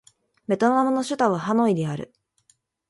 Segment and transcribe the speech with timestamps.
[0.47, 2.11] ベトナムの首都はハノイである